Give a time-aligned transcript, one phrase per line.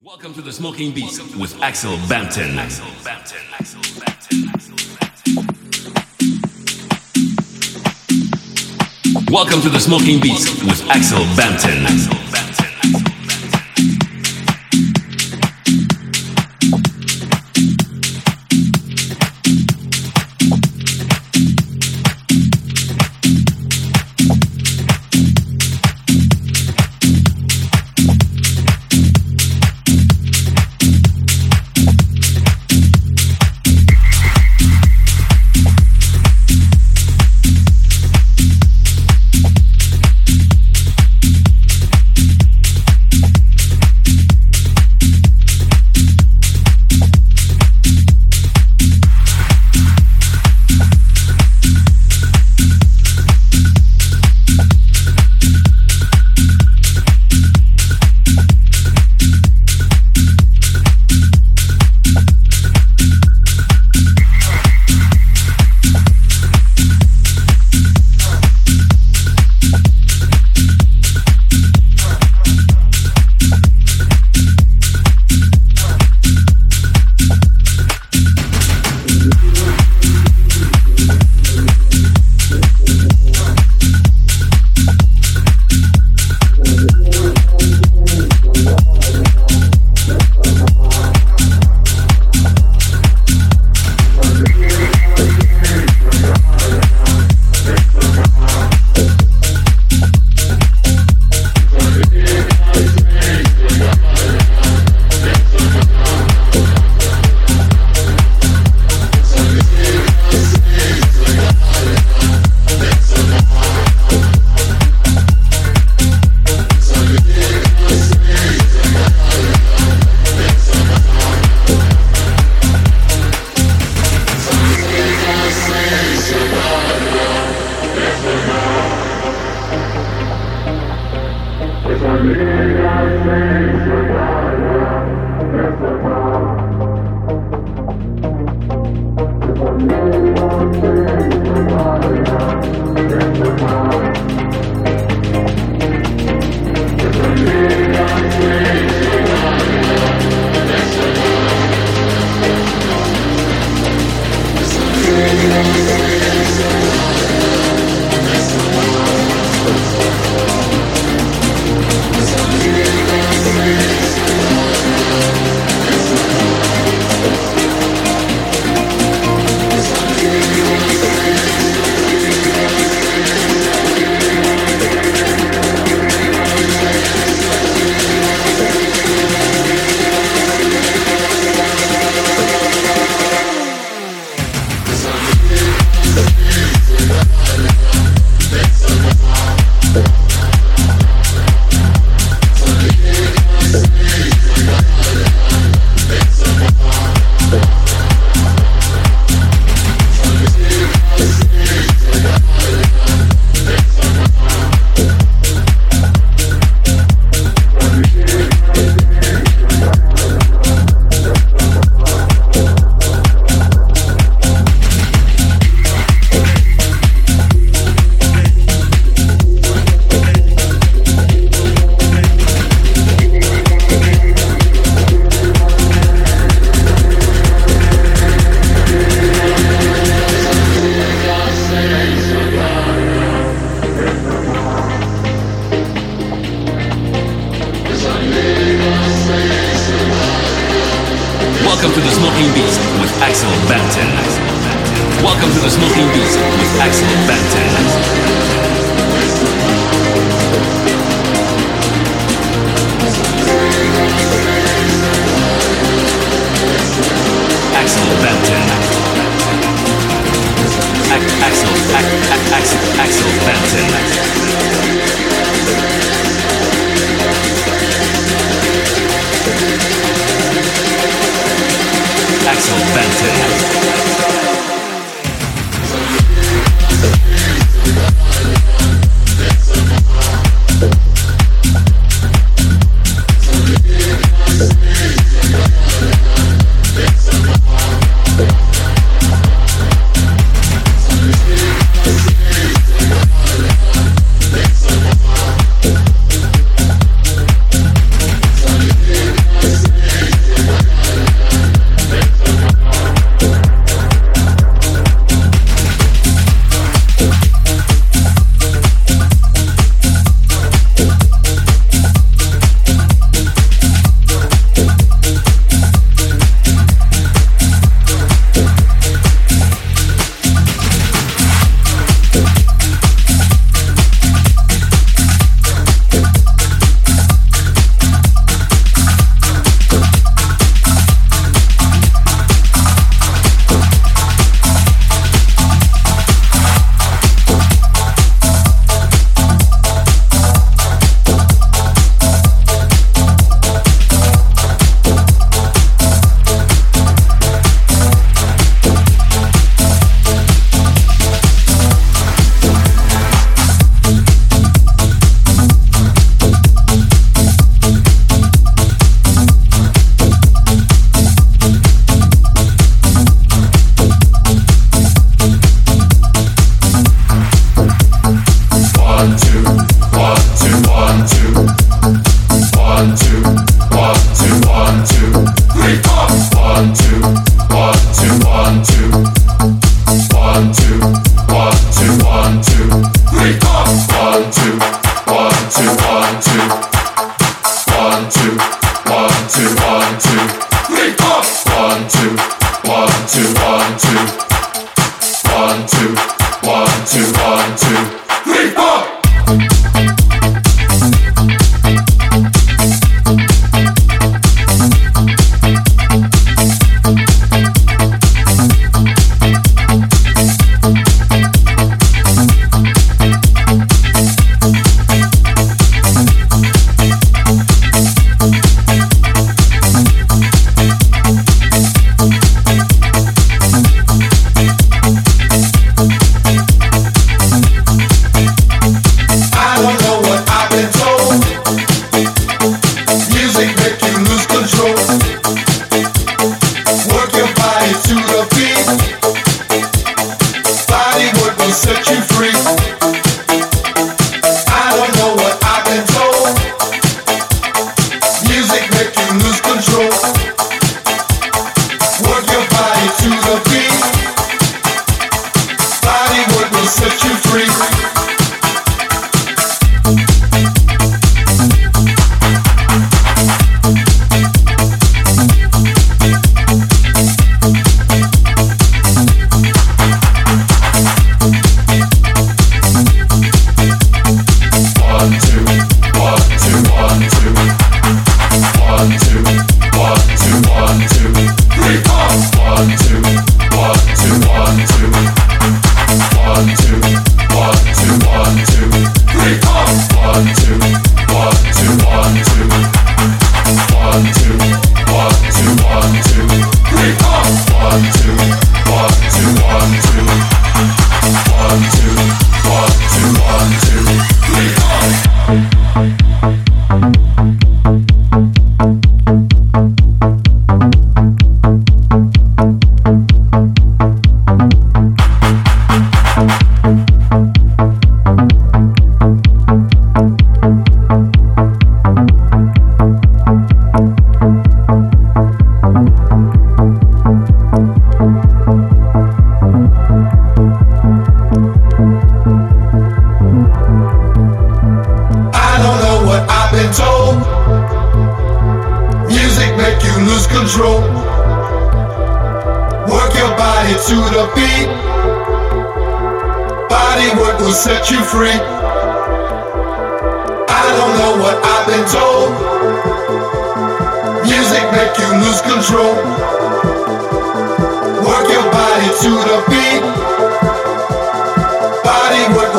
[0.00, 2.56] Welcome to the Smoking Beats with Axel Bampton.
[2.56, 3.40] Axel Bampton.
[3.52, 3.80] Axel.
[9.28, 11.84] Welcome to the Smoking Beats with Axel Bampton.
[11.84, 12.37] Axel Bampton.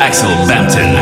[0.00, 0.95] Axel Bampton.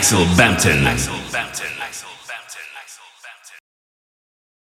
[0.00, 1.09] Axel Bampton.